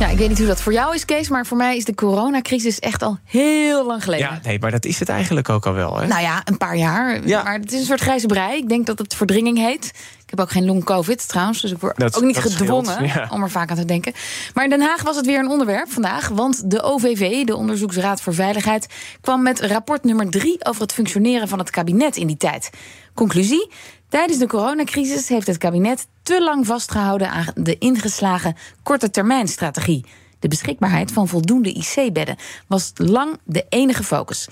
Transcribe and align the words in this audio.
Ja, 0.00 0.08
ik 0.08 0.18
weet 0.18 0.28
niet 0.28 0.38
hoe 0.38 0.46
dat 0.46 0.60
voor 0.60 0.72
jou 0.72 0.94
is, 0.94 1.04
Kees, 1.04 1.28
maar 1.28 1.46
voor 1.46 1.56
mij 1.56 1.76
is 1.76 1.84
de 1.84 1.94
coronacrisis 1.94 2.78
echt 2.78 3.02
al 3.02 3.18
heel 3.24 3.86
lang 3.86 4.04
geleden. 4.04 4.26
Ja, 4.26 4.40
nee, 4.42 4.58
maar 4.58 4.70
dat 4.70 4.84
is 4.84 4.98
het 4.98 5.08
eigenlijk 5.08 5.48
ook 5.48 5.66
al 5.66 5.72
wel. 5.72 5.96
Hè? 5.98 6.06
Nou 6.06 6.20
ja, 6.22 6.42
een 6.44 6.56
paar 6.56 6.76
jaar. 6.76 7.26
Ja. 7.26 7.42
Maar 7.42 7.54
het 7.58 7.72
is 7.72 7.80
een 7.80 7.86
soort 7.86 8.00
grijze 8.00 8.26
brei. 8.26 8.56
Ik 8.56 8.68
denk 8.68 8.86
dat 8.86 8.98
het 8.98 9.14
verdringing 9.14 9.58
heet. 9.58 9.84
Ik 10.24 10.30
heb 10.30 10.40
ook 10.40 10.50
geen 10.50 10.64
long-covid 10.64 11.28
trouwens, 11.28 11.60
dus 11.60 11.70
ik 11.70 11.78
word 11.78 11.98
Dat- 11.98 12.16
ook 12.16 12.22
niet 12.22 12.36
scheelt, 12.36 12.54
gedwongen 12.54 13.04
ja. 13.06 13.28
om 13.32 13.42
er 13.42 13.50
vaak 13.50 13.70
aan 13.70 13.76
te 13.76 13.84
denken. 13.84 14.12
Maar 14.54 14.64
in 14.64 14.70
Den 14.70 14.80
Haag 14.80 15.02
was 15.02 15.16
het 15.16 15.26
weer 15.26 15.38
een 15.38 15.48
onderwerp 15.48 15.90
vandaag, 15.90 16.28
want 16.28 16.70
de 16.70 16.82
OVV, 16.82 17.44
de 17.44 17.56
Onderzoeksraad 17.56 18.20
voor 18.20 18.34
Veiligheid, 18.34 18.86
kwam 19.20 19.42
met 19.42 19.60
rapport 19.60 20.04
nummer 20.04 20.30
drie 20.30 20.64
over 20.64 20.82
het 20.82 20.92
functioneren 20.92 21.48
van 21.48 21.58
het 21.58 21.70
kabinet 21.70 22.16
in 22.16 22.26
die 22.26 22.36
tijd. 22.36 22.70
Conclusie: 23.14 23.70
tijdens 24.08 24.38
de 24.38 24.46
coronacrisis 24.46 25.28
heeft 25.28 25.46
het 25.46 25.58
kabinet 25.58 26.06
te 26.30 26.42
lang 26.42 26.66
vastgehouden 26.66 27.30
aan 27.30 27.46
de 27.54 27.78
ingeslagen 27.78 28.56
korte 28.82 29.10
termijnstrategie. 29.10 30.04
De 30.38 30.48
beschikbaarheid 30.48 31.12
van 31.12 31.28
voldoende 31.28 31.72
IC-bedden 31.72 32.36
was 32.66 32.92
lang 32.94 33.38
de 33.44 33.66
enige 33.68 34.04
focus. 34.04 34.48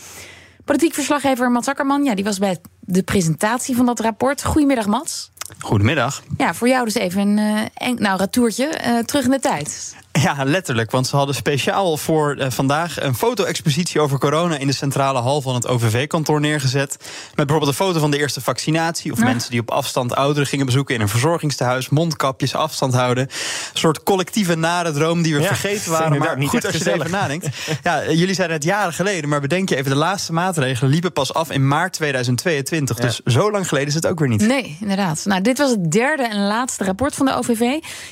Politiek 0.64 0.94
verslaggever 0.94 1.50
Mats 1.50 1.68
Akkerman, 1.68 2.04
ja, 2.04 2.14
die 2.14 2.24
was 2.24 2.38
bij 2.38 2.58
de 2.80 3.02
presentatie 3.02 3.76
van 3.76 3.86
dat 3.86 4.00
rapport. 4.00 4.44
Goedemiddag, 4.44 4.86
Mats. 4.86 5.30
Goedemiddag. 5.60 6.22
Ja, 6.38 6.54
voor 6.54 6.68
jou 6.68 6.84
dus 6.84 6.94
even 6.94 7.20
een 7.20 7.38
eh, 7.38 7.88
eng- 7.88 7.98
nou, 7.98 8.18
retourtje 8.18 8.66
eh, 8.66 8.98
terug 8.98 9.24
in 9.24 9.30
de 9.30 9.40
tijd. 9.40 9.96
Ja, 10.28 10.36
letterlijk. 10.44 10.90
Want 10.90 11.06
ze 11.06 11.16
hadden 11.16 11.34
speciaal 11.34 11.96
voor 11.96 12.34
eh, 12.34 12.50
vandaag 12.50 13.00
een 13.02 13.14
foto-expositie 13.14 14.00
over 14.00 14.18
corona 14.18 14.56
in 14.56 14.66
de 14.66 14.72
centrale 14.72 15.18
hal 15.20 15.40
van 15.42 15.54
het 15.54 15.66
OVV-kantoor 15.66 16.40
neergezet. 16.40 16.96
Met 16.98 17.46
bijvoorbeeld 17.46 17.70
een 17.70 17.84
foto 17.86 17.98
van 17.98 18.10
de 18.10 18.18
eerste 18.18 18.40
vaccinatie. 18.40 19.12
Of 19.12 19.18
Ja. 19.18 19.24
mensen 19.24 19.50
die 19.50 19.60
op 19.60 19.70
afstand 19.70 20.14
ouderen 20.14 20.48
gingen 20.48 20.66
bezoeken 20.66 20.94
in 20.94 21.00
een 21.00 21.08
verzorgingstehuis. 21.08 21.88
Mondkapjes, 21.88 22.54
afstand 22.54 22.94
houden. 22.94 23.22
Een 23.24 23.30
soort 23.78 24.02
collectieve 24.02 24.54
nare 24.56 24.92
droom 24.92 25.22
die 25.22 25.34
we 25.34 25.40
Ja, 25.40 25.46
vergeten 25.46 25.90
waren. 25.90 26.18
Maar 26.18 26.38
niet 26.38 26.48
goed 26.48 26.64
als 26.64 26.74
je 26.76 26.80
er 26.84 26.86
even 26.86 27.00
gezellig. 27.00 27.20
nadenkt. 27.22 27.48
Ja, 27.82 28.10
jullie 28.10 28.34
zeiden 28.34 28.56
het 28.56 28.64
jaren 28.64 28.92
geleden. 28.92 29.28
Maar 29.28 29.40
bedenk 29.40 29.68
je 29.68 29.76
even, 29.76 29.90
de 29.90 29.96
laatste 29.96 30.32
maatregelen 30.32 30.90
liepen 30.90 31.12
pas 31.12 31.34
af 31.34 31.50
in 31.50 31.68
maart 31.68 31.92
2022. 31.92 32.96
Dus 32.96 33.20
zo 33.24 33.50
lang 33.50 33.68
geleden 33.68 33.88
is 33.88 33.94
het 33.94 34.06
ook 34.06 34.18
weer 34.18 34.28
niet. 34.28 34.40
Nee, 34.40 34.76
inderdaad. 34.80 35.22
Nou, 35.24 35.40
dit 35.42 35.58
was 35.58 35.70
het 35.70 35.90
derde 35.92 36.22
en 36.28 36.46
laatste 36.46 36.84
rapport 36.84 37.14
van 37.14 37.26
de 37.26 37.34
OVV. 37.36 37.60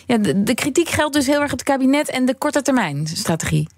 Ja, 0.07 0.17
de, 0.19 0.43
de 0.43 0.55
kritiek 0.55 0.89
geldt 0.89 1.15
dus 1.15 1.27
heel 1.27 1.41
erg 1.41 1.53
op 1.53 1.59
het 1.59 1.63
kabinet 1.63 1.95
en 2.05 2.25
de 2.25 2.35
korte 2.35 2.63
termijn 2.63 3.07
strategie. 3.07 3.69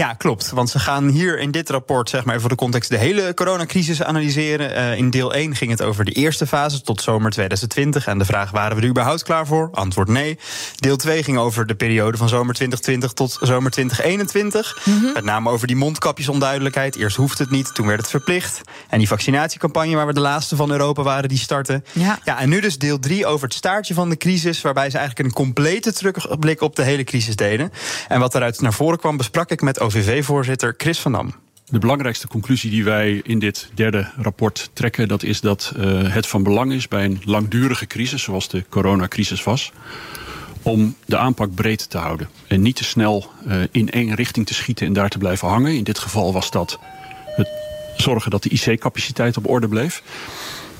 Ja, 0.00 0.12
klopt. 0.14 0.50
Want 0.50 0.70
ze 0.70 0.78
gaan 0.78 1.08
hier 1.08 1.38
in 1.38 1.50
dit 1.50 1.70
rapport, 1.70 2.10
zeg 2.10 2.24
maar 2.24 2.34
even 2.34 2.40
voor 2.40 2.56
de 2.56 2.62
context, 2.62 2.90
de 2.90 2.96
hele 2.96 3.34
coronacrisis 3.34 4.02
analyseren. 4.02 4.74
Eh, 4.74 4.96
in 4.96 5.10
deel 5.10 5.34
1 5.34 5.54
ging 5.54 5.70
het 5.70 5.82
over 5.82 6.04
de 6.04 6.12
eerste 6.12 6.46
fase 6.46 6.82
tot 6.82 7.02
zomer 7.02 7.30
2020. 7.30 8.06
En 8.06 8.18
de 8.18 8.24
vraag: 8.24 8.50
waren 8.50 8.76
we 8.76 8.82
er 8.82 8.88
überhaupt 8.88 9.22
klaar 9.22 9.46
voor? 9.46 9.68
Antwoord 9.72 10.08
nee. 10.08 10.38
Deel 10.76 10.96
2 10.96 11.22
ging 11.22 11.38
over 11.38 11.66
de 11.66 11.74
periode 11.74 12.16
van 12.16 12.28
zomer 12.28 12.54
2020 12.54 13.12
tot 13.12 13.38
zomer 13.40 13.70
2021. 13.70 14.78
Met 15.14 15.24
name 15.24 15.50
over 15.50 15.66
die 15.66 15.76
mondkapjesonduidelijkheid. 15.76 16.96
Eerst 16.96 17.16
hoeft 17.16 17.38
het 17.38 17.50
niet, 17.50 17.74
toen 17.74 17.86
werd 17.86 18.00
het 18.00 18.10
verplicht. 18.10 18.60
En 18.88 18.98
die 18.98 19.08
vaccinatiecampagne, 19.08 19.96
waar 19.96 20.06
we 20.06 20.12
de 20.12 20.20
laatste 20.20 20.56
van 20.56 20.70
Europa 20.70 21.02
waren, 21.02 21.28
die 21.28 21.38
startte. 21.38 21.82
Ja. 21.92 22.18
Ja, 22.24 22.38
en 22.38 22.48
nu 22.48 22.60
dus 22.60 22.78
deel 22.78 22.98
3 22.98 23.26
over 23.26 23.44
het 23.44 23.56
staartje 23.56 23.94
van 23.94 24.08
de 24.08 24.16
crisis, 24.16 24.60
waarbij 24.60 24.90
ze 24.90 24.98
eigenlijk 24.98 25.28
een 25.28 25.34
complete 25.34 25.92
terugblik 25.92 26.60
op 26.60 26.76
de 26.76 26.82
hele 26.82 27.04
crisis 27.04 27.36
deden. 27.36 27.72
En 28.08 28.20
wat 28.20 28.32
daaruit 28.32 28.60
naar 28.60 28.72
voren 28.72 28.98
kwam, 28.98 29.16
besprak 29.16 29.50
ik 29.50 29.60
met 29.60 29.78
OVV-voorzitter 29.90 30.74
Chris 30.76 30.98
van 30.98 31.12
Dam. 31.12 31.34
De 31.66 31.78
belangrijkste 31.78 32.28
conclusie 32.28 32.70
die 32.70 32.84
wij 32.84 33.20
in 33.24 33.38
dit 33.38 33.70
derde 33.74 34.10
rapport 34.16 34.70
trekken, 34.72 35.08
dat 35.08 35.22
is 35.22 35.40
dat 35.40 35.72
eh, 35.76 36.12
het 36.12 36.26
van 36.26 36.42
belang 36.42 36.72
is 36.72 36.88
bij 36.88 37.04
een 37.04 37.20
langdurige 37.24 37.86
crisis, 37.86 38.22
zoals 38.22 38.48
de 38.48 38.64
coronacrisis 38.68 39.44
was, 39.44 39.72
om 40.62 40.94
de 41.04 41.16
aanpak 41.16 41.54
breed 41.54 41.90
te 41.90 41.98
houden. 41.98 42.28
En 42.46 42.62
niet 42.62 42.76
te 42.76 42.84
snel 42.84 43.30
eh, 43.46 43.56
in 43.70 43.90
één 43.90 44.14
richting 44.14 44.46
te 44.46 44.54
schieten 44.54 44.86
en 44.86 44.92
daar 44.92 45.08
te 45.08 45.18
blijven 45.18 45.48
hangen. 45.48 45.76
In 45.76 45.84
dit 45.84 45.98
geval 45.98 46.32
was 46.32 46.50
dat 46.50 46.78
het 47.36 47.48
zorgen 47.96 48.30
dat 48.30 48.42
de 48.42 48.48
IC-capaciteit 48.48 49.36
op 49.36 49.48
orde 49.48 49.68
bleef. 49.68 50.02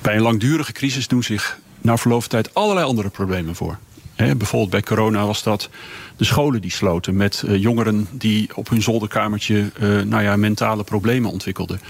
Bij 0.01 0.15
een 0.15 0.21
langdurige 0.21 0.71
crisis 0.71 1.07
doen 1.07 1.23
zich 1.23 1.59
na 1.81 1.97
verloop 1.97 2.21
van 2.21 2.29
tijd 2.29 2.53
allerlei 2.53 2.85
andere 2.85 3.09
problemen 3.09 3.55
voor. 3.55 3.77
Bijvoorbeeld 4.21 4.69
bij 4.69 4.81
corona 4.81 5.25
was 5.25 5.43
dat 5.43 5.69
de 6.15 6.23
scholen 6.23 6.61
die 6.61 6.71
sloten 6.71 7.15
met 7.15 7.43
eh, 7.47 7.61
jongeren 7.61 8.07
die 8.11 8.49
op 8.55 8.69
hun 8.69 8.81
zolderkamertje 8.81 9.71
eh, 9.79 9.89
nou 10.01 10.23
ja, 10.23 10.35
mentale 10.35 10.83
problemen 10.83 11.31
ontwikkelden. 11.31 11.81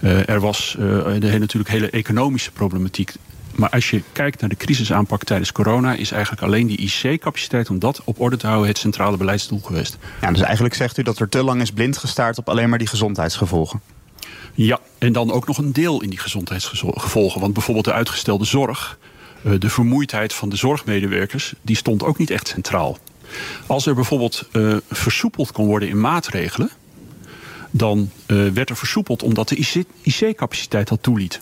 Eh, 0.00 0.28
er 0.28 0.40
was 0.40 0.74
de 0.78 1.18
hele, 1.20 1.38
natuurlijk 1.38 1.70
hele 1.70 1.90
economische 1.90 2.52
problematiek. 2.52 3.12
Maar 3.54 3.70
als 3.70 3.90
je 3.90 4.02
kijkt 4.12 4.40
naar 4.40 4.50
de 4.50 4.56
crisisaanpak 4.56 5.24
tijdens 5.24 5.52
corona, 5.52 5.94
is 5.94 6.10
eigenlijk 6.10 6.42
alleen 6.42 6.66
die 6.66 6.76
IC-capaciteit 6.78 7.70
om 7.70 7.78
dat 7.78 8.00
op 8.04 8.20
orde 8.20 8.36
te 8.36 8.46
houden 8.46 8.68
het 8.68 8.78
centrale 8.78 9.16
beleidsdoel 9.16 9.60
geweest. 9.60 9.96
Ja, 10.20 10.30
dus 10.30 10.40
eigenlijk 10.40 10.74
zegt 10.74 10.98
u 10.98 11.02
dat 11.02 11.18
er 11.18 11.28
te 11.28 11.44
lang 11.44 11.60
is 11.60 11.70
blind 11.70 11.96
gestaard 11.96 12.38
op 12.38 12.48
alleen 12.48 12.68
maar 12.68 12.78
die 12.78 12.86
gezondheidsgevolgen. 12.86 13.80
Ja, 14.54 14.78
en 14.98 15.12
dan 15.12 15.32
ook 15.32 15.46
nog 15.46 15.58
een 15.58 15.72
deel 15.72 16.02
in 16.02 16.10
die 16.10 16.18
gezondheidsgevolgen. 16.18 17.40
Want 17.40 17.52
bijvoorbeeld 17.52 17.84
de 17.84 17.92
uitgestelde 17.92 18.44
zorg, 18.44 18.98
de 19.58 19.70
vermoeidheid 19.70 20.32
van 20.34 20.48
de 20.48 20.56
zorgmedewerkers, 20.56 21.54
die 21.62 21.76
stond 21.76 22.02
ook 22.02 22.18
niet 22.18 22.30
echt 22.30 22.48
centraal. 22.48 22.98
Als 23.66 23.86
er 23.86 23.94
bijvoorbeeld 23.94 24.48
eh, 24.52 24.76
versoepeld 24.90 25.52
kon 25.52 25.66
worden 25.66 25.88
in 25.88 26.00
maatregelen, 26.00 26.70
dan 27.70 28.10
eh, 28.26 28.46
werd 28.48 28.70
er 28.70 28.76
versoepeld 28.76 29.22
omdat 29.22 29.48
de 29.48 29.56
IC 29.56 29.84
IC-capaciteit 30.02 30.88
dat 30.88 31.02
toeliet. 31.02 31.40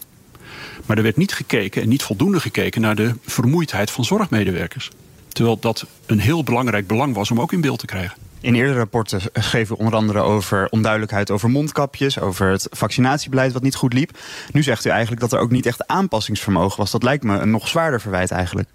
Maar 0.87 0.97
er 0.97 1.03
werd 1.03 1.17
niet 1.17 1.33
gekeken 1.33 1.83
en 1.83 1.89
niet 1.89 2.03
voldoende 2.03 2.41
gekeken 2.41 2.81
naar 2.81 2.97
de 2.97 3.15
vermoeidheid 3.27 3.91
van 3.91 4.05
zorgmedewerkers. 4.05 4.91
Terwijl 5.29 5.59
dat 5.59 5.87
een 6.07 6.21
heel 6.21 6.45
belangrijk 6.45 6.87
belang 6.87 7.15
was 7.15 7.31
om 7.31 7.41
ook 7.41 7.53
in 7.53 7.61
beeld 7.61 7.79
te 7.79 7.87
krijgen. 7.87 8.26
In 8.47 8.55
eerdere 8.55 8.79
rapporten 8.79 9.21
geven 9.33 9.77
we 9.77 9.83
onder 9.83 9.99
andere 9.99 10.21
over 10.21 10.69
onduidelijkheid 10.69 11.31
over 11.31 11.51
mondkapjes, 11.51 12.21
over 12.21 12.51
het 12.51 12.67
vaccinatiebeleid 12.71 13.53
wat 13.53 13.63
niet 13.63 13.75
goed 13.75 13.93
liep. 13.93 14.19
Nu 14.53 14.63
zegt 14.63 14.85
u 14.85 14.91
eigenlijk 14.91 15.21
dat 15.21 15.33
er 15.33 15.39
ook 15.39 15.51
niet 15.51 15.67
echt 15.67 15.87
aanpassingsvermogen 15.87 16.79
was. 16.79 16.91
Dat 16.91 17.03
lijkt 17.03 17.25
me 17.25 17.39
een 17.39 17.51
nog 17.51 17.69
zwaarder 17.69 18.01
verwijt 18.01 18.31
eigenlijk. 18.31 18.69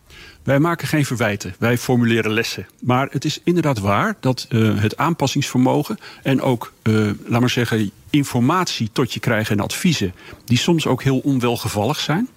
Wij 0.43 0.59
maken 0.59 0.87
geen 0.87 1.05
verwijten, 1.05 1.55
wij 1.59 1.77
formuleren 1.77 2.31
lessen. 2.31 2.67
Maar 2.79 3.07
het 3.11 3.25
is 3.25 3.41
inderdaad 3.43 3.79
waar 3.79 4.15
dat 4.19 4.45
eh, 4.49 4.81
het 4.81 4.97
aanpassingsvermogen 4.97 5.97
en 6.23 6.41
ook, 6.41 6.73
eh, 6.81 6.93
laat 7.25 7.39
maar 7.39 7.49
zeggen, 7.49 7.91
informatie 8.09 8.89
tot 8.93 9.13
je 9.13 9.19
krijgen 9.19 9.57
en 9.57 9.63
adviezen, 9.63 10.13
die 10.45 10.57
soms 10.57 10.87
ook 10.87 11.03
heel 11.03 11.19
onwelgevallig 11.19 11.99
zijn. 11.99 12.29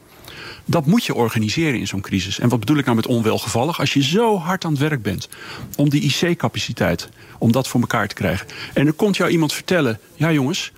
Dat 0.65 0.87
moet 0.87 1.05
je 1.05 1.15
organiseren 1.15 1.79
in 1.79 1.87
zo'n 1.87 2.01
crisis. 2.01 2.39
En 2.39 2.49
wat 2.49 2.61
bedoel 2.61 2.77
ik 2.77 2.85
nou 2.85 2.97
met 2.97 3.07
onwelgevallig? 3.07 3.81
Als 3.81 3.93
je 3.93 4.03
zo 4.03 4.39
hard 4.39 4.65
aan 4.65 4.71
het 4.71 4.81
werk 4.81 5.03
bent 5.03 5.29
om 5.77 5.89
die 5.89 6.01
IC-capaciteit, 6.01 7.09
om 7.39 7.53
dat 7.53 7.69
voor 7.69 7.81
elkaar 7.81 8.09
te 8.09 8.15
krijgen. 8.15 8.47
En 8.75 8.85
dan 8.85 8.97
komt 8.97 9.17
jou 9.17 9.31
iemand 9.31 9.53
vertellen, 9.53 10.01
ja 10.15 10.33
jongens, 10.33 10.73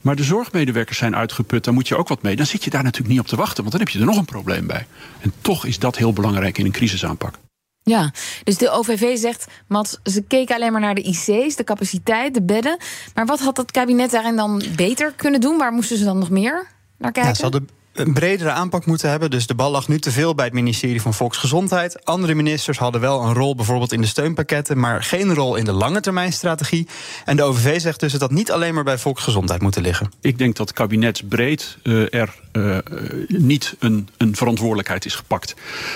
maar 0.00 0.16
de 0.16 0.24
zorgmedewerkers 0.24 0.98
zijn 0.98 1.16
uitgeput, 1.16 1.64
daar 1.64 1.74
moet 1.74 1.88
je 1.88 1.96
ook 1.96 2.08
wat 2.08 2.22
mee. 2.22 2.36
Dan 2.36 2.46
zit 2.46 2.64
je 2.64 2.70
daar 2.70 2.82
natuurlijk 2.82 3.10
niet 3.10 3.20
op 3.20 3.26
te 3.26 3.36
wachten, 3.36 3.56
want 3.56 3.70
dan 3.70 3.80
heb 3.80 3.88
je 3.88 3.98
er 3.98 4.06
nog 4.06 4.16
een 4.16 4.24
probleem 4.24 4.66
bij. 4.66 4.86
En 5.20 5.32
toch 5.40 5.66
is 5.66 5.78
dat 5.78 5.96
heel 5.96 6.12
belangrijk 6.12 6.58
in 6.58 6.64
een 6.64 6.72
crisisaanpak. 6.72 7.34
Ja, 7.82 8.12
dus 8.44 8.56
de 8.56 8.70
OVV 8.70 9.16
zegt, 9.16 9.46
Mats, 9.66 9.98
ze 10.02 10.22
keken 10.22 10.54
alleen 10.54 10.72
maar 10.72 10.80
naar 10.80 10.94
de 10.94 11.02
IC's, 11.02 11.56
de 11.56 11.64
capaciteit, 11.64 12.34
de 12.34 12.42
bedden. 12.42 12.78
Maar 13.14 13.26
wat 13.26 13.40
had 13.40 13.56
het 13.56 13.70
kabinet 13.70 14.10
daarin 14.10 14.36
dan 14.36 14.62
beter 14.76 15.12
kunnen 15.16 15.40
doen? 15.40 15.58
Waar 15.58 15.72
moesten 15.72 15.96
ze 15.96 16.04
dan 16.04 16.18
nog 16.18 16.30
meer 16.30 16.66
naar 16.98 17.12
kijken? 17.12 17.30
Ja, 17.30 17.36
ze 17.36 17.42
hadden 17.42 17.68
een 17.94 18.12
bredere 18.12 18.50
aanpak 18.50 18.86
moeten 18.86 19.10
hebben. 19.10 19.30
Dus 19.30 19.46
de 19.46 19.54
bal 19.54 19.70
lag 19.70 19.88
nu 19.88 19.98
te 19.98 20.10
veel 20.10 20.34
bij 20.34 20.44
het 20.44 20.54
ministerie 20.54 21.00
van 21.00 21.14
Volksgezondheid. 21.14 22.04
Andere 22.04 22.34
ministers 22.34 22.78
hadden 22.78 23.00
wel 23.00 23.22
een 23.22 23.34
rol 23.34 23.54
bijvoorbeeld 23.54 23.92
in 23.92 24.00
de 24.00 24.06
steunpakketten, 24.06 24.78
maar 24.78 25.02
geen 25.02 25.34
rol 25.34 25.56
in 25.56 25.64
de 25.64 25.72
lange 25.72 26.00
termijn 26.00 26.32
strategie. 26.32 26.88
En 27.24 27.36
de 27.36 27.42
OVV 27.42 27.80
zegt 27.80 28.00
dus 28.00 28.12
dat 28.12 28.20
dat 28.20 28.30
niet 28.30 28.50
alleen 28.50 28.74
maar 28.74 28.84
bij 28.84 28.98
Volksgezondheid 28.98 29.62
moet 29.62 29.80
liggen. 29.80 30.10
Ik 30.20 30.38
denk 30.38 30.56
dat 30.56 30.72
kabinetsbreed 30.72 31.76
uh, 31.82 32.14
er 32.14 32.34
uh, 32.52 32.78
niet 33.28 33.76
een, 33.78 34.08
een, 34.16 34.36
verantwoordelijkheid 34.36 35.04
is 35.04 35.14
gepakt. 35.14 35.54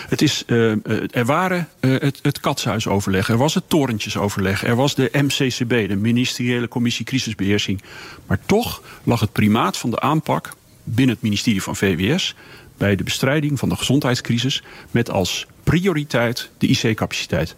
Het 0.08 0.22
is, 0.22 0.42
uh, 0.46 0.76
er 1.10 1.24
waren 1.24 1.68
het, 1.80 2.18
het 2.22 2.40
katshuisoverleg, 2.40 3.28
er 3.28 3.36
was 3.36 3.54
het 3.54 3.68
torentjesoverleg, 3.68 4.64
er 4.64 4.76
was 4.76 4.94
de 4.94 5.10
MCCB, 5.12 5.88
de 5.88 5.96
Ministeriële 5.96 6.68
Commissie 6.68 7.04
Crisisbeheersing. 7.04 7.82
Maar 8.26 8.38
toch 8.46 8.82
lag 9.02 9.20
het 9.20 9.32
primaat 9.32 9.76
van 9.76 9.90
de 9.90 10.00
aanpak 10.00 10.50
binnen 10.94 11.14
het 11.14 11.24
ministerie 11.24 11.62
van 11.62 11.76
VWS 11.76 12.34
bij 12.76 12.96
de 12.96 13.04
bestrijding 13.04 13.58
van 13.58 13.68
de 13.68 13.76
gezondheidscrisis 13.76 14.62
met 14.90 15.10
als 15.10 15.46
prioriteit 15.64 16.50
de 16.58 16.66
IC-capaciteit. 16.66 17.56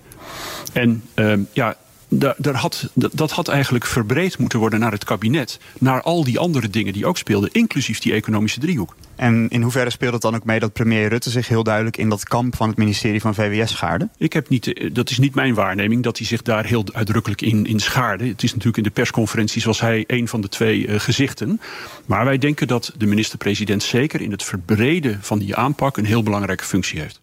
En 0.73 1.03
uh, 1.15 1.33
ja, 1.53 1.77
daar, 2.11 2.35
daar 2.39 2.55
had, 2.55 2.91
dat 2.95 3.31
had 3.31 3.49
eigenlijk 3.49 3.87
verbreed 3.87 4.39
moeten 4.39 4.59
worden 4.59 4.81
naar 4.81 4.93
het 4.93 5.05
kabinet. 5.05 5.59
Naar 5.79 6.03
al 6.03 6.25
die 6.25 6.39
andere 6.39 6.69
dingen 6.69 6.93
die 6.93 7.07
ook 7.07 7.19
speelden, 7.19 7.51
inclusief 7.53 7.99
die 7.99 8.13
economische 8.13 8.61
driehoek. 8.61 8.97
En 9.17 9.49
in 9.49 9.63
hoeverre 9.63 9.91
speelt 9.91 10.13
het 10.13 10.23
dan 10.23 10.35
ook 10.35 10.45
mee 10.45 10.61
dat 10.61 10.73
premier 10.73 11.09
Rutte 11.09 11.31
zich 11.31 11.49
heel 11.49 11.63
duidelijk 11.63 11.97
in 11.97 12.09
dat 12.09 12.25
kamp 12.25 12.57
van 12.57 12.69
het 12.69 12.77
ministerie 12.77 13.21
van 13.21 13.35
VWS 13.35 13.71
schaarde? 13.71 14.09
Ik 14.17 14.33
heb 14.33 14.49
niet, 14.49 14.73
eh, 14.73 14.91
dat 14.93 15.11
is 15.11 15.19
niet 15.19 15.35
mijn 15.35 15.55
waarneming 15.55 16.03
dat 16.03 16.19
hij 16.19 16.27
zich 16.27 16.43
daar 16.43 16.65
heel 16.65 16.85
uitdrukkelijk 16.93 17.41
in, 17.41 17.67
in 17.67 17.81
schaarde. 17.81 18.27
Het 18.27 18.43
is 18.43 18.51
natuurlijk 18.51 18.77
in 18.77 18.83
de 18.83 18.91
persconferenties 18.91 19.65
was 19.65 19.81
hij 19.81 20.05
een 20.07 20.29
van 20.29 20.41
de 20.41 20.49
twee 20.49 20.87
uh, 20.87 21.01
gezichten. 21.01 21.61
Maar 22.07 22.25
wij 22.25 22.39
denken 22.39 22.67
dat 22.69 22.93
de 22.97 23.07
minister-president 23.07 23.83
zeker 23.83 24.21
in 24.21 24.31
het 24.31 24.43
verbreden 24.43 25.19
van 25.21 25.39
die 25.39 25.57
aanpak 25.57 25.97
een 25.97 26.05
heel 26.05 26.23
belangrijke 26.23 26.65
functie 26.65 27.01
heeft. 27.01 27.21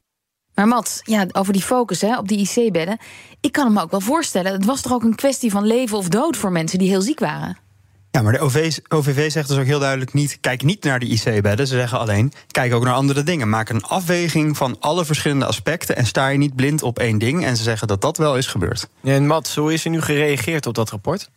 Maar 0.58 0.68
Mat, 0.68 1.02
ja, 1.04 1.26
over 1.32 1.54
die 1.54 1.62
focus 1.62 2.02
hè, 2.02 2.18
op 2.18 2.28
die 2.28 2.50
IC-bedden. 2.50 2.98
Ik 3.42 3.52
kan 3.52 3.74
me 3.74 3.82
ook 3.82 3.92
wel 3.92 4.02
voorstellen, 4.02 4.52
het 4.52 4.66
was 4.66 4.82
toch 4.82 4.94
ook 4.94 5.04
een 5.04 5.16
kwestie 5.16 5.52
van 5.52 5.66
leven 5.66 5.98
of 5.98 6.08
dood 6.08 6.38
voor 6.38 6.52
mensen 6.52 6.80
die 6.80 6.90
heel 6.90 7.02
ziek 7.02 7.20
waren? 7.20 7.58
Ja, 8.12 8.22
maar 8.22 8.34
de 8.34 8.40
OV, 8.40 8.78
OVV 8.88 9.32
zegt 9.32 9.48
dus 9.48 9.58
ook 9.58 9.66
heel 9.66 9.80
duidelijk 9.80 10.14
niet... 10.14 10.38
kijk 10.42 10.64
niet 10.64 10.84
naar 10.84 11.00
de 11.00 11.06
IC-bedden. 11.06 11.68
Ze 11.68 11.76
zeggen 11.76 12.00
alleen, 12.00 12.34
kijk 12.52 12.74
ook 12.74 12.84
naar 12.84 12.94
andere 12.94 13.24
dingen. 13.24 13.50
Maak 13.50 13.70
een 13.70 13.84
afweging 13.84 14.58
van 14.58 14.76
alle 14.80 15.06
verschillende 15.06 15.46
aspecten... 15.46 15.96
en 15.96 16.06
sta 16.06 16.28
je 16.28 16.38
niet 16.38 16.56
blind 16.56 16.84
op 16.84 17.00
één 17.00 17.18
ding. 17.18 17.46
En 17.46 17.58
ze 17.58 17.64
zeggen 17.64 17.88
dat 17.88 18.02
dat 18.02 18.18
wel 18.18 18.38
is 18.38 18.48
gebeurd. 18.48 18.88
en 19.04 19.28
Mats, 19.28 19.56
hoe 19.56 19.74
is 19.74 19.86
er 19.86 19.92
nu 19.92 20.02
gereageerd 20.02 20.66
op 20.66 20.74
dat 20.74 20.90
rapport? 20.90 21.30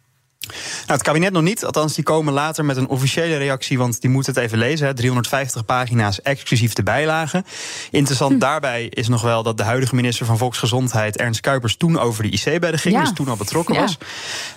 Nou, 0.46 1.02
het 1.02 1.02
kabinet 1.02 1.32
nog 1.32 1.42
niet. 1.42 1.64
Althans, 1.64 1.94
die 1.94 2.04
komen 2.04 2.32
later 2.32 2.64
met 2.64 2.76
een 2.76 2.88
officiële 2.88 3.36
reactie. 3.36 3.78
Want 3.78 4.00
die 4.00 4.10
moet 4.10 4.26
het 4.26 4.36
even 4.36 4.58
lezen. 4.58 4.86
Hè. 4.86 4.94
350 4.94 5.64
pagina's 5.64 6.22
exclusief 6.22 6.72
de 6.72 6.82
bijlagen. 6.82 7.44
Interessant 7.90 8.32
hm. 8.32 8.38
daarbij 8.38 8.86
is 8.86 9.08
nog 9.08 9.22
wel 9.22 9.42
dat 9.42 9.56
de 9.56 9.62
huidige 9.62 9.94
minister 9.94 10.26
van 10.26 10.38
Volksgezondheid, 10.38 11.16
Ernst 11.16 11.40
Kuipers, 11.40 11.76
toen 11.76 11.98
over 11.98 12.22
de 12.22 12.30
IC-bedden 12.30 12.78
ging. 12.78 13.00
Dus 13.00 13.12
toen 13.12 13.28
al 13.28 13.36
betrokken 13.36 13.74
was. 13.74 13.98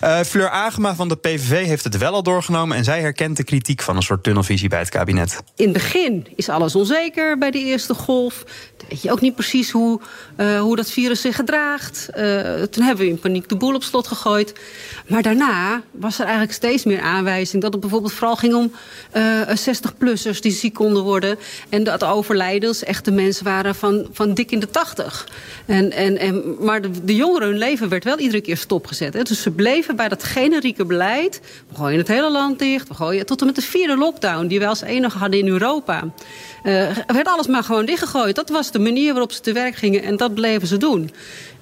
Uh, 0.03 0.19
Fleur 0.19 0.49
Agema 0.49 0.95
van 0.95 1.07
de 1.07 1.15
PVV 1.15 1.65
heeft 1.65 1.83
het 1.83 1.97
wel 1.97 2.13
al 2.13 2.23
doorgenomen. 2.23 2.77
En 2.77 2.83
zij 2.83 3.01
herkent 3.01 3.37
de 3.37 3.43
kritiek 3.43 3.81
van 3.81 3.95
een 3.95 4.01
soort 4.01 4.23
tunnelvisie 4.23 4.69
bij 4.69 4.79
het 4.79 4.89
kabinet. 4.89 5.43
In 5.55 5.63
het 5.63 5.73
begin 5.73 6.27
is 6.35 6.49
alles 6.49 6.75
onzeker 6.75 7.37
bij 7.37 7.51
de 7.51 7.59
eerste 7.59 7.93
golf. 7.93 8.43
Dan 8.77 8.87
weet 8.89 9.01
je 9.01 9.11
ook 9.11 9.21
niet 9.21 9.35
precies 9.35 9.71
hoe, 9.71 9.99
uh, 10.37 10.59
hoe 10.59 10.75
dat 10.75 10.91
virus 10.91 11.21
zich 11.21 11.35
gedraagt. 11.35 12.07
Uh, 12.15 12.61
toen 12.61 12.83
hebben 12.83 13.05
we 13.05 13.11
in 13.11 13.19
paniek 13.19 13.49
de 13.49 13.55
boel 13.55 13.75
op 13.75 13.83
slot 13.83 14.07
gegooid. 14.07 14.53
Maar 15.07 15.21
daarna 15.21 15.72
was 15.91 16.15
er 16.15 16.23
eigenlijk 16.23 16.53
steeds 16.53 16.83
meer 16.83 17.01
aanwijzing... 17.01 17.61
dat 17.61 17.71
het 17.71 17.81
bijvoorbeeld 17.81 18.13
vooral 18.13 18.35
ging 18.35 18.53
om 18.53 18.71
uh, 19.13 19.41
eh, 19.41 19.57
60-plussers 19.57 20.39
die 20.39 20.51
ziek 20.51 20.73
konden 20.73 21.03
worden... 21.03 21.37
en 21.69 21.83
dat 21.83 22.03
overlijdens 22.03 22.83
echt 22.83 23.05
de 23.05 23.11
mensen 23.11 23.45
waren 23.45 23.75
van, 23.75 24.07
van 24.11 24.33
dik 24.33 24.51
in 24.51 24.59
de 24.59 24.69
80. 24.69 25.27
En, 25.65 25.91
en, 25.91 26.17
en, 26.17 26.55
maar 26.59 26.81
de, 26.81 26.89
de 27.03 27.15
jongeren, 27.15 27.47
hun 27.47 27.57
leven 27.57 27.89
werd 27.89 28.03
wel 28.03 28.19
iedere 28.19 28.41
keer 28.41 28.57
stopgezet. 28.57 29.13
Hè. 29.13 29.21
Dus 29.21 29.41
ze 29.41 29.51
bleven 29.51 29.95
bij 29.95 30.09
dat 30.09 30.23
generieke 30.23 30.85
beleid. 30.85 31.41
We 31.69 31.75
gooien 31.75 31.97
het 31.97 32.07
hele 32.07 32.31
land 32.31 32.59
dicht. 32.59 32.87
We 32.87 32.93
gooien 32.93 33.25
tot 33.25 33.39
en 33.39 33.45
met 33.45 33.55
de 33.55 33.61
vierde 33.61 33.97
lockdown... 33.97 34.47
die 34.47 34.59
we 34.59 34.67
als 34.67 34.81
enige 34.81 35.17
hadden 35.17 35.39
in 35.39 35.47
Europa. 35.47 36.03
Uh, 36.63 36.71
werd 37.07 37.27
alles 37.27 37.47
maar 37.47 37.63
gewoon 37.63 37.85
dichtgegooid. 37.85 38.35
Dat 38.35 38.49
was 38.49 38.71
de 38.71 38.79
manier 38.79 39.11
waarop 39.11 39.31
ze 39.31 39.41
te 39.41 39.53
werk 39.53 39.75
gingen 39.75 40.03
en 40.03 40.17
dat 40.17 40.33
bleven 40.33 40.67
ze 40.67 40.77
doen. 40.77 41.11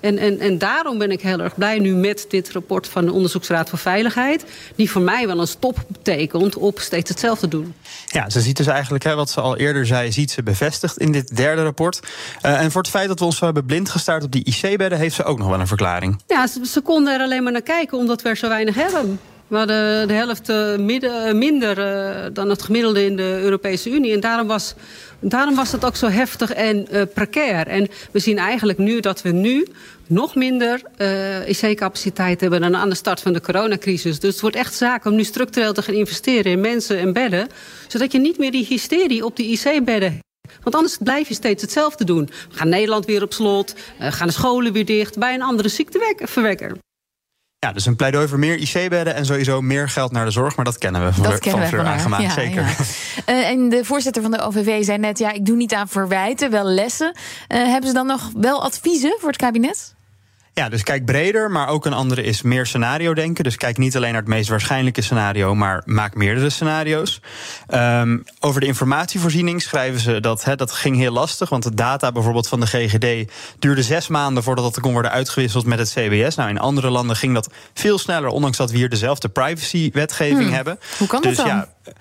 En, 0.01 0.18
en, 0.18 0.39
en 0.39 0.57
daarom 0.57 0.98
ben 0.98 1.12
ik 1.12 1.21
heel 1.21 1.39
erg 1.39 1.56
blij 1.56 1.80
nu 1.80 1.94
met 1.94 2.25
dit 2.30 2.51
rapport 2.51 2.88
van 2.88 3.06
de 3.06 3.12
Onderzoeksraad 3.12 3.69
voor 3.69 3.80
Veiligheid. 3.80 4.45
Die 4.75 4.92
voor 4.92 5.01
mij 5.01 5.27
wel 5.27 5.39
een 5.39 5.48
stop 5.48 5.83
betekent 5.88 6.56
op 6.56 6.80
steeds 6.80 7.09
hetzelfde 7.09 7.48
doen. 7.48 7.74
Ja, 8.06 8.30
ze 8.30 8.42
ziet 8.42 8.57
dus 8.57 8.68
eigenlijk, 8.68 9.03
hè, 9.03 9.15
wat 9.15 9.30
ze 9.30 9.42
al 9.42 9.57
eerder 9.57 9.86
zei, 9.86 10.12
ziet 10.12 10.31
ze 10.31 10.44
bevestigd 10.44 10.98
in 10.98 11.12
dit 11.12 11.36
derde 11.36 11.63
rapport. 11.63 12.00
Uh, 12.45 12.62
en 12.62 12.71
voor 12.71 12.81
het 12.81 12.92
feit 12.92 13.07
dat 13.07 13.19
we 13.19 13.25
ons 13.25 13.38
zo 13.38 13.45
hebben 13.45 13.65
blind 13.65 13.89
gestaard 13.89 14.24
op 14.24 14.31
die 14.31 14.44
IC-bedden, 14.45 14.98
heeft 14.98 15.15
ze 15.15 15.24
ook 15.24 15.38
nog 15.38 15.48
wel 15.48 15.59
een 15.59 15.68
verklaring. 15.68 16.21
Ja, 16.27 16.48
ze, 16.48 16.65
ze 16.65 16.81
konden 16.81 17.13
er 17.13 17.21
alleen 17.21 17.44
maar 17.44 17.51
naar 17.51 17.62
kijken 17.62 17.98
omdat 17.98 18.21
we 18.21 18.30
er 18.30 18.38
zo 18.38 18.48
weinig 18.48 18.75
hebben. 18.75 19.19
Hadden 19.57 20.07
de 20.07 20.13
helft 20.13 20.50
uh, 20.50 20.75
midden, 20.77 21.38
minder 21.38 21.77
uh, 21.77 22.25
dan 22.33 22.50
het 22.50 22.62
gemiddelde 22.62 23.06
in 23.06 23.15
de 23.15 23.39
Europese 23.42 23.89
Unie. 23.89 24.13
En 24.13 24.19
daarom 24.19 24.48
was, 24.48 24.74
daarom 25.19 25.56
was 25.56 25.71
het 25.71 25.86
ook 25.86 25.95
zo 25.95 26.07
heftig 26.07 26.53
en 26.53 26.88
precair. 27.13 27.68
En 27.68 27.88
we 28.12 28.19
zien 28.19 28.38
eigenlijk 28.38 28.77
nu 28.77 29.00
dat 29.00 29.21
we 29.21 29.30
nu 29.30 29.68
nog 30.07 30.36
minder 30.36 30.81
IC-capaciteit 31.45 32.42
hebben 32.42 32.62
dan 32.62 32.75
aan 32.75 32.89
de 32.89 32.95
start 32.95 33.21
van 33.21 33.33
de 33.33 33.42
coronacrisis. 33.42 34.19
Dus 34.19 34.31
het 34.31 34.42
wordt 34.42 34.56
echt 34.56 34.74
zaak 34.74 35.06
om 35.06 35.15
nu 35.15 35.24
structureel 35.24 35.74
te 35.74 35.81
gaan 35.81 35.94
investeren 35.94 36.51
in 36.51 36.62
mensen 36.62 37.00
en 37.00 37.13
bedden. 37.13 37.48
Zodat 37.88 38.12
je 38.12 38.19
niet 38.19 38.38
meer 38.38 38.51
die 38.51 38.65
hysterie 38.65 39.25
op 39.25 39.36
die 39.36 39.59
IC-bedden 39.59 40.19
want 40.63 40.75
anders 40.75 40.98
blijf 40.98 41.27
je 41.27 41.33
steeds 41.33 41.62
hetzelfde 41.62 42.03
doen. 42.03 42.25
We 42.25 42.57
gaan 42.57 42.69
Nederland 42.69 43.06
weer 43.06 43.24
op 43.24 43.33
slot, 43.33 43.75
gaan 44.00 44.27
de 44.27 44.33
scholen 44.33 44.74
weer 44.74 44.86
dicht 44.86 45.18
bij 45.18 45.33
een 45.33 45.42
andere 45.42 45.69
ziekteverwekker. 45.69 46.77
Ja, 47.65 47.71
dus 47.71 47.85
een 47.85 47.95
pleidooi 47.95 48.27
voor 48.27 48.39
meer 48.39 48.57
IC-bedden 48.57 49.15
en 49.15 49.25
sowieso 49.25 49.61
meer 49.61 49.89
geld 49.89 50.11
naar 50.11 50.25
de 50.25 50.31
zorg. 50.31 50.55
Maar 50.55 50.65
dat 50.65 50.77
kennen 50.77 51.05
we 51.05 51.13
van, 51.13 51.23
dat 51.23 51.39
kennen 51.39 51.69
van 51.69 51.85
aangemaakt, 51.87 52.23
ja, 52.23 52.29
zeker. 52.29 52.61
Ja. 52.61 53.33
Uh, 53.33 53.49
en 53.49 53.69
de 53.69 53.85
voorzitter 53.85 54.21
van 54.21 54.31
de 54.31 54.41
OVV 54.41 54.83
zei 54.83 54.97
net... 54.97 55.19
ja, 55.19 55.31
ik 55.31 55.45
doe 55.45 55.55
niet 55.55 55.73
aan 55.73 55.87
verwijten, 55.87 56.51
wel 56.51 56.63
lessen. 56.63 57.15
Uh, 57.15 57.63
hebben 57.63 57.87
ze 57.87 57.93
dan 57.93 58.05
nog 58.05 58.29
wel 58.35 58.63
adviezen 58.63 59.15
voor 59.19 59.29
het 59.29 59.37
kabinet? 59.37 59.95
Ja, 60.53 60.69
dus 60.69 60.83
kijk 60.83 61.06
breder, 61.06 61.51
maar 61.51 61.68
ook 61.68 61.86
een 61.86 61.94
andere 61.94 62.24
is 62.24 62.42
meer 62.42 62.65
scenario 62.65 63.13
denken. 63.13 63.44
Dus 63.44 63.56
kijk 63.56 63.77
niet 63.77 63.95
alleen 63.95 64.12
naar 64.12 64.21
het 64.21 64.30
meest 64.30 64.50
waarschijnlijke 64.50 65.01
scenario, 65.01 65.56
maar 65.56 65.81
maak 65.86 66.15
meerdere 66.15 66.50
scenario's. 66.50 67.21
Um, 67.74 68.24
over 68.39 68.62
de 68.62 68.68
informatievoorziening 68.68 69.62
schrijven 69.62 70.00
ze 70.00 70.19
dat 70.19 70.44
hè, 70.44 70.56
dat 70.56 70.71
ging 70.71 70.98
heel 70.98 71.12
lastig. 71.12 71.50
Want 71.50 71.63
de 71.63 71.74
data 71.74 72.12
bijvoorbeeld 72.12 72.48
van 72.48 72.59
de 72.59 72.65
GGD 72.65 73.31
duurde 73.59 73.83
zes 73.83 74.07
maanden 74.07 74.44
voordat 74.44 74.63
dat 74.63 74.80
kon 74.80 74.94
worden 74.94 75.12
uitgewisseld 75.12 75.65
met 75.65 75.80
het 75.80 75.89
CBS. 75.89 76.36
Nou, 76.36 76.50
in 76.50 76.59
andere 76.59 76.89
landen 76.89 77.15
ging 77.15 77.33
dat 77.33 77.50
veel 77.74 77.98
sneller, 77.98 78.30
ondanks 78.30 78.57
dat 78.57 78.71
we 78.71 78.77
hier 78.77 78.89
dezelfde 78.89 79.30
privacy-wetgeving 79.30 80.44
hmm. 80.44 80.53
hebben. 80.53 80.80
Hoe 80.98 81.07
kan 81.07 81.21
dus, 81.21 81.38
dat 81.38 81.45
dan? 81.45 81.56
Ja, 81.56 81.94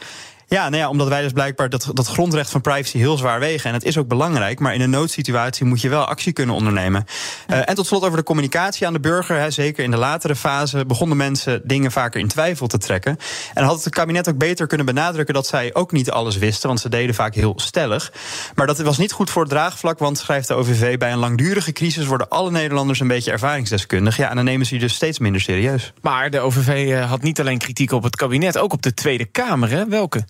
ja, 0.51 0.69
nou 0.69 0.83
ja, 0.83 0.89
omdat 0.89 1.09
wij 1.09 1.23
dus 1.23 1.33
blijkbaar 1.33 1.69
dat, 1.69 1.91
dat 1.93 2.07
grondrecht 2.07 2.51
van 2.51 2.61
privacy 2.61 2.99
heel 2.99 3.17
zwaar 3.17 3.41
wegen. 3.41 3.69
En 3.69 3.75
het 3.75 3.85
is 3.85 3.99
ook 3.99 4.09
belangrijk, 4.09 4.59
maar 4.59 4.75
in 4.75 4.81
een 4.81 4.91
noodsituatie 4.91 5.67
moet 5.67 5.81
je 5.81 5.89
wel 5.89 6.05
actie 6.05 6.33
kunnen 6.33 6.55
ondernemen. 6.55 7.05
Ja. 7.47 7.55
Uh, 7.55 7.63
en 7.69 7.75
tot 7.75 7.87
slot 7.87 8.05
over 8.05 8.17
de 8.17 8.25
communicatie 8.25 8.87
aan 8.87 8.93
de 8.93 9.01
burger. 9.01 9.39
Hè, 9.39 9.51
zeker 9.51 9.85
in 9.85 9.91
de 9.91 9.97
latere 9.97 10.37
fase 10.37 10.87
begonnen 10.87 11.17
mensen 11.17 11.61
dingen 11.65 11.93
vaker 11.93 12.21
in 12.21 12.29
twijfel 12.29 12.67
te 12.67 12.79
trekken. 12.79 13.17
En 13.55 13.65
had 13.65 13.85
het 13.85 13.95
kabinet 13.95 14.29
ook 14.29 14.39
beter 14.39 14.67
kunnen 14.67 14.87
benadrukken 14.87 15.35
dat 15.35 15.47
zij 15.47 15.75
ook 15.75 15.93
niet 15.93 16.11
alles 16.11 16.37
wisten, 16.37 16.69
want 16.69 16.81
ze 16.81 16.89
deden 16.89 17.15
vaak 17.15 17.35
heel 17.35 17.53
stellig. 17.57 18.13
Maar 18.55 18.67
dat 18.67 18.79
was 18.79 18.99
niet 18.99 19.13
goed 19.13 19.31
voor 19.31 19.43
het 19.43 19.51
draagvlak, 19.51 19.99
want 19.99 20.19
schrijft 20.19 20.49
de 20.49 20.55
OVV, 20.55 20.99
bij 20.99 21.13
een 21.13 21.19
langdurige 21.19 21.73
crisis 21.73 22.07
worden 22.07 22.29
alle 22.29 22.51
Nederlanders 22.51 23.01
een 23.01 23.09
beetje 23.09 23.31
ervaringsdeskundig. 23.31 24.17
Ja, 24.17 24.31
en 24.31 24.37
dan 24.37 24.45
nemen 24.45 24.67
ze 24.67 24.75
je 24.75 24.81
dus 24.81 24.95
steeds 24.95 25.19
minder 25.19 25.41
serieus. 25.41 25.93
Maar 26.01 26.31
de 26.31 26.41
OVV 26.41 26.91
eh, 26.91 27.09
had 27.09 27.23
niet 27.23 27.41
alleen 27.41 27.59
kritiek 27.59 27.93
op 27.93 28.03
het 28.03 28.17
kabinet, 28.17 28.59
ook 28.59 28.73
op 28.73 28.83
de 28.83 28.95
Tweede 28.95 29.25
Kamer. 29.25 29.71
Hè? 29.71 29.89
Welke? 29.89 30.25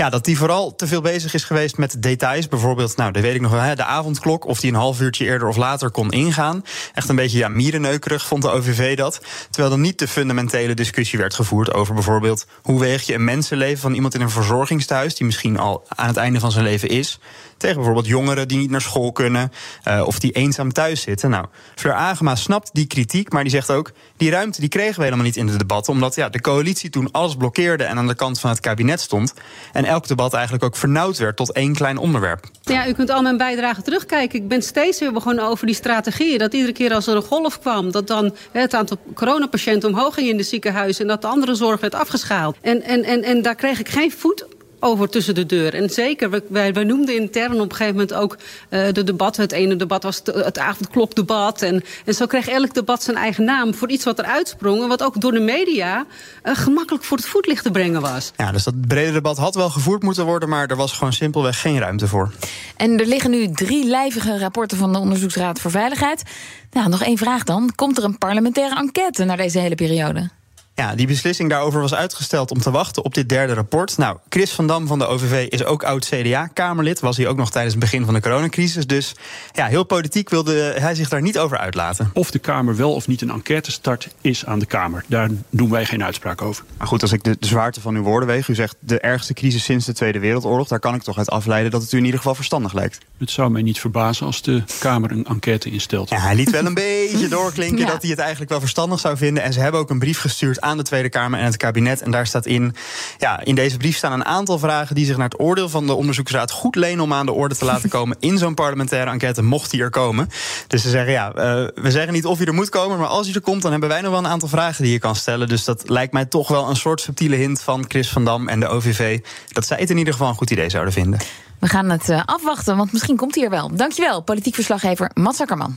Ja, 0.00 0.10
dat 0.10 0.24
die 0.24 0.38
vooral 0.38 0.74
te 0.74 0.86
veel 0.86 1.00
bezig 1.00 1.34
is 1.34 1.44
geweest 1.44 1.76
met 1.76 2.02
details. 2.02 2.48
Bijvoorbeeld, 2.48 2.96
nou, 2.96 3.12
dat 3.12 3.22
weet 3.22 3.34
ik 3.34 3.40
nog 3.40 3.50
wel, 3.50 3.74
de 3.74 3.84
avondklok. 3.84 4.46
Of 4.46 4.60
die 4.60 4.70
een 4.70 4.76
half 4.78 5.00
uurtje 5.00 5.24
eerder 5.24 5.48
of 5.48 5.56
later 5.56 5.90
kon 5.90 6.10
ingaan. 6.10 6.64
Echt 6.94 7.08
een 7.08 7.16
beetje 7.16 7.38
ja, 7.38 7.48
mierenneukerig 7.48 8.26
vond 8.26 8.42
de 8.42 8.50
OVV 8.50 8.96
dat. 8.96 9.20
Terwijl 9.50 9.74
er 9.74 9.80
niet 9.80 9.98
de 9.98 10.08
fundamentele 10.08 10.74
discussie 10.74 11.18
werd 11.18 11.34
gevoerd 11.34 11.72
over 11.72 11.94
bijvoorbeeld... 11.94 12.46
hoe 12.62 12.80
weeg 12.80 13.02
je 13.02 13.14
een 13.14 13.24
mensenleven 13.24 13.78
van 13.78 13.94
iemand 13.94 14.14
in 14.14 14.20
een 14.20 14.30
verzorgingstehuis... 14.30 15.14
die 15.14 15.26
misschien 15.26 15.58
al 15.58 15.84
aan 15.88 16.06
het 16.06 16.16
einde 16.16 16.40
van 16.40 16.52
zijn 16.52 16.64
leven 16.64 16.88
is... 16.88 17.18
tegen 17.56 17.76
bijvoorbeeld 17.76 18.06
jongeren 18.06 18.48
die 18.48 18.58
niet 18.58 18.70
naar 18.70 18.80
school 18.80 19.12
kunnen... 19.12 19.52
Uh, 19.88 20.02
of 20.06 20.18
die 20.18 20.32
eenzaam 20.32 20.72
thuis 20.72 21.00
zitten. 21.00 21.30
Nou, 21.30 21.46
Fleur 21.74 21.94
Agema 21.94 22.34
snapt 22.34 22.70
die 22.72 22.86
kritiek, 22.86 23.32
maar 23.32 23.42
die 23.42 23.52
zegt 23.52 23.70
ook... 23.70 23.92
die 24.16 24.30
ruimte 24.30 24.60
die 24.60 24.68
kregen 24.68 24.96
we 24.96 25.04
helemaal 25.04 25.24
niet 25.24 25.36
in 25.36 25.46
de 25.46 25.56
debatten... 25.56 25.92
omdat 25.92 26.14
ja, 26.14 26.28
de 26.28 26.40
coalitie 26.40 26.90
toen 26.90 27.10
alles 27.12 27.34
blokkeerde 27.36 27.84
en 27.84 27.98
aan 27.98 28.06
de 28.06 28.14
kant 28.14 28.40
van 28.40 28.50
het 28.50 28.60
kabinet 28.60 29.00
stond... 29.00 29.34
En 29.72 29.86
elk 29.88 30.08
debat 30.08 30.34
eigenlijk 30.34 30.64
ook 30.64 30.76
vernauwd 30.76 31.18
werd 31.18 31.36
tot 31.36 31.52
één 31.52 31.74
klein 31.74 31.98
onderwerp. 31.98 32.44
Ja, 32.62 32.88
u 32.88 32.92
kunt 32.92 33.10
al 33.10 33.22
mijn 33.22 33.36
bijdragen 33.36 33.82
terugkijken. 33.82 34.38
Ik 34.38 34.48
ben 34.48 34.62
steeds 34.62 35.00
weer 35.00 35.12
begonnen 35.12 35.44
over 35.44 35.66
die 35.66 35.74
strategieën. 35.74 36.38
Dat 36.38 36.54
iedere 36.54 36.72
keer 36.72 36.94
als 36.94 37.06
er 37.06 37.16
een 37.16 37.22
golf 37.22 37.60
kwam, 37.60 37.90
dat 37.90 38.06
dan 38.06 38.34
het 38.52 38.74
aantal 38.74 38.98
coronapatiënten 39.14 39.88
omhoog 39.88 40.14
ging 40.14 40.28
in 40.28 40.36
de 40.36 40.42
ziekenhuizen 40.42 41.02
en 41.02 41.08
dat 41.08 41.22
de 41.22 41.28
andere 41.28 41.54
zorg 41.54 41.80
werd 41.80 41.94
afgeschaald. 41.94 42.56
En, 42.60 42.82
en, 42.82 43.04
en, 43.04 43.22
en 43.22 43.42
daar 43.42 43.54
kreeg 43.54 43.80
ik 43.80 43.88
geen 43.88 44.12
voet 44.12 44.46
over 44.80 45.08
tussen 45.08 45.34
de 45.34 45.46
deur. 45.46 45.74
En 45.74 45.90
zeker, 45.90 46.42
wij, 46.48 46.72
wij 46.72 46.84
noemden 46.84 47.14
intern 47.14 47.60
op 47.60 47.70
een 47.70 47.76
gegeven 47.76 47.92
moment 47.92 48.14
ook 48.14 48.36
uh, 48.70 48.92
de 48.92 49.04
debatten. 49.04 49.42
Het 49.42 49.52
ene 49.52 49.76
debat 49.76 50.02
was 50.02 50.20
het, 50.24 50.44
het 50.44 50.58
avondklokdebat. 50.58 51.62
En, 51.62 51.84
en 52.04 52.14
zo 52.14 52.26
kreeg 52.26 52.48
elk 52.48 52.74
debat 52.74 53.02
zijn 53.02 53.16
eigen 53.16 53.44
naam 53.44 53.74
voor 53.74 53.90
iets 53.90 54.04
wat 54.04 54.18
er 54.18 54.24
uitsprong... 54.24 54.82
en 54.82 54.88
wat 54.88 55.02
ook 55.02 55.20
door 55.20 55.32
de 55.32 55.40
media 55.40 56.06
uh, 56.44 56.56
gemakkelijk 56.56 57.04
voor 57.04 57.16
het 57.16 57.26
voetlicht 57.26 57.64
te 57.64 57.70
brengen 57.70 58.00
was. 58.00 58.32
Ja, 58.36 58.52
dus 58.52 58.64
dat 58.64 58.86
brede 58.86 59.12
debat 59.12 59.36
had 59.36 59.54
wel 59.54 59.70
gevoerd 59.70 60.02
moeten 60.02 60.24
worden... 60.24 60.48
maar 60.48 60.66
er 60.66 60.76
was 60.76 60.92
gewoon 60.92 61.12
simpelweg 61.12 61.60
geen 61.60 61.78
ruimte 61.78 62.06
voor. 62.06 62.32
En 62.76 62.98
er 62.98 63.06
liggen 63.06 63.30
nu 63.30 63.50
drie 63.50 63.84
lijvige 63.84 64.38
rapporten 64.38 64.78
van 64.78 64.92
de 64.92 64.98
Onderzoeksraad 64.98 65.60
voor 65.60 65.70
Veiligheid. 65.70 66.22
Nou, 66.70 66.88
nog 66.88 67.02
één 67.02 67.18
vraag 67.18 67.44
dan. 67.44 67.72
Komt 67.74 67.98
er 67.98 68.04
een 68.04 68.18
parlementaire 68.18 68.76
enquête 68.76 69.24
naar 69.24 69.36
deze 69.36 69.58
hele 69.58 69.74
periode? 69.74 70.30
Ja, 70.78 70.94
die 70.94 71.06
beslissing 71.06 71.50
daarover 71.50 71.80
was 71.80 71.94
uitgesteld 71.94 72.50
om 72.50 72.58
te 72.58 72.70
wachten 72.70 73.04
op 73.04 73.14
dit 73.14 73.28
derde 73.28 73.54
rapport. 73.54 73.96
Nou, 73.96 74.16
Chris 74.28 74.52
van 74.52 74.66
Dam 74.66 74.86
van 74.86 74.98
de 74.98 75.06
OVV 75.06 75.46
is 75.48 75.64
ook 75.64 75.82
oud 75.82 76.08
CDA-Kamerlid. 76.08 77.00
Was 77.00 77.16
hij 77.16 77.26
ook 77.26 77.36
nog 77.36 77.50
tijdens 77.50 77.74
het 77.74 77.82
begin 77.82 78.04
van 78.04 78.14
de 78.14 78.20
coronacrisis. 78.20 78.86
Dus 78.86 79.14
ja, 79.52 79.66
heel 79.66 79.84
politiek 79.84 80.28
wilde 80.28 80.74
hij 80.78 80.94
zich 80.94 81.08
daar 81.08 81.22
niet 81.22 81.38
over 81.38 81.58
uitlaten. 81.58 82.10
Of 82.14 82.30
de 82.30 82.38
Kamer 82.38 82.76
wel 82.76 82.94
of 82.94 83.06
niet 83.06 83.20
een 83.20 83.30
enquête 83.30 83.70
start, 83.70 84.08
is 84.20 84.46
aan 84.46 84.58
de 84.58 84.66
Kamer. 84.66 85.04
Daar 85.06 85.28
doen 85.50 85.70
wij 85.70 85.84
geen 85.84 86.04
uitspraak 86.04 86.42
over. 86.42 86.64
Maar 86.76 86.86
goed, 86.86 87.02
als 87.02 87.12
ik 87.12 87.24
de, 87.24 87.36
de 87.40 87.46
zwaarte 87.46 87.80
van 87.80 87.94
uw 87.94 88.02
woorden 88.02 88.28
weeg... 88.28 88.48
u 88.48 88.54
zegt 88.54 88.76
de 88.80 89.00
ergste 89.00 89.34
crisis 89.34 89.64
sinds 89.64 89.86
de 89.86 89.92
Tweede 89.92 90.18
Wereldoorlog... 90.18 90.68
daar 90.68 90.80
kan 90.80 90.94
ik 90.94 91.02
toch 91.02 91.18
uit 91.18 91.30
afleiden 91.30 91.70
dat 91.70 91.82
het 91.82 91.92
u 91.92 91.96
in 91.96 92.04
ieder 92.04 92.18
geval 92.18 92.34
verstandig 92.34 92.72
lijkt. 92.72 92.98
Het 93.18 93.30
zou 93.30 93.50
mij 93.50 93.62
niet 93.62 93.80
verbazen 93.80 94.26
als 94.26 94.42
de 94.42 94.62
Kamer 94.78 95.10
een 95.10 95.26
enquête 95.26 95.70
instelt. 95.70 96.10
Ja, 96.10 96.18
hij 96.18 96.34
liet 96.34 96.50
wel 96.50 96.66
een 96.66 96.74
beetje 96.88 97.28
doorklinken 97.28 97.86
dat 97.86 98.02
hij 98.02 98.10
het 98.10 98.20
eigenlijk 98.20 98.50
wel 98.50 98.60
verstandig 98.60 99.00
zou 99.00 99.16
vinden. 99.16 99.42
En 99.42 99.52
ze 99.52 99.60
hebben 99.60 99.80
ook 99.80 99.90
een 99.90 99.98
brief 99.98 100.20
gestuurd 100.20 100.60
aan 100.60 100.67
de 100.76 100.82
Tweede 100.82 101.08
Kamer 101.08 101.38
en 101.38 101.44
het 101.44 101.56
kabinet. 101.56 102.02
En 102.02 102.10
daar 102.10 102.26
staat 102.26 102.46
in, 102.46 102.74
ja, 103.18 103.44
in 103.44 103.54
deze 103.54 103.76
brief 103.76 103.96
staan 103.96 104.12
een 104.12 104.24
aantal 104.24 104.58
vragen... 104.58 104.94
die 104.94 105.06
zich 105.06 105.16
naar 105.16 105.28
het 105.28 105.40
oordeel 105.40 105.68
van 105.68 105.86
de 105.86 105.94
onderzoeksraad 105.94 106.50
goed 106.50 106.74
lenen... 106.76 107.04
om 107.04 107.12
aan 107.12 107.26
de 107.26 107.32
orde 107.32 107.56
te 107.56 107.64
laten 107.64 107.88
komen 107.88 108.16
in 108.20 108.38
zo'n 108.38 108.54
parlementaire 108.54 109.10
enquête, 109.10 109.42
mocht 109.42 109.70
die 109.70 109.80
er 109.80 109.90
komen. 109.90 110.28
Dus 110.66 110.82
ze 110.82 110.90
zeggen, 110.90 111.12
ja, 111.12 111.28
uh, 111.28 111.34
we 111.74 111.90
zeggen 111.90 112.12
niet 112.12 112.26
of 112.26 112.38
hij 112.38 112.46
er 112.46 112.54
moet 112.54 112.68
komen... 112.68 112.98
maar 112.98 113.06
als 113.06 113.26
hij 113.26 113.34
er 113.34 113.40
komt, 113.40 113.62
dan 113.62 113.70
hebben 113.70 113.88
wij 113.88 114.00
nog 114.00 114.10
wel 114.10 114.18
een 114.18 114.26
aantal 114.26 114.48
vragen 114.48 114.82
die 114.82 114.92
je 114.92 114.98
kan 114.98 115.16
stellen. 115.16 115.48
Dus 115.48 115.64
dat 115.64 115.88
lijkt 115.88 116.12
mij 116.12 116.24
toch 116.24 116.48
wel 116.48 116.68
een 116.68 116.76
soort 116.76 117.00
subtiele 117.00 117.36
hint 117.36 117.62
van 117.62 117.84
Chris 117.88 118.08
van 118.08 118.24
Dam 118.24 118.48
en 118.48 118.60
de 118.60 118.68
OVV... 118.68 119.20
dat 119.52 119.66
zij 119.66 119.76
het 119.80 119.90
in 119.90 119.98
ieder 119.98 120.12
geval 120.12 120.28
een 120.28 120.34
goed 120.34 120.50
idee 120.50 120.70
zouden 120.70 120.92
vinden. 120.92 121.20
We 121.58 121.66
gaan 121.66 121.90
het 121.90 122.08
uh, 122.08 122.22
afwachten, 122.24 122.76
want 122.76 122.92
misschien 122.92 123.16
komt 123.16 123.34
hij 123.34 123.44
er 123.44 123.50
wel. 123.50 123.70
Dankjewel, 123.74 124.22
politiek 124.22 124.54
verslaggever 124.54 125.10
Mats 125.14 125.40
Akkerman. 125.40 125.76